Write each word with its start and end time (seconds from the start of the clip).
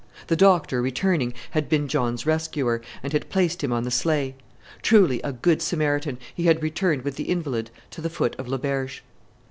The 0.29 0.35
doctor, 0.35 0.81
returning, 0.81 1.31
had 1.51 1.69
been 1.69 1.87
John's 1.87 2.25
rescuer, 2.25 2.81
and 3.03 3.13
had 3.13 3.29
placed 3.29 3.63
him 3.63 3.71
on 3.71 3.83
the 3.83 3.91
sleigh. 3.91 4.33
Truly 4.81 5.21
a 5.21 5.31
good 5.31 5.61
Samaritan, 5.61 6.17
he 6.33 6.45
had 6.45 6.63
returned 6.63 7.03
with 7.03 7.17
the 7.17 7.25
invalid 7.29 7.69
to 7.91 8.01
the 8.01 8.09
foot 8.09 8.35
of 8.39 8.47
Le 8.47 8.57
Berge. 8.57 9.03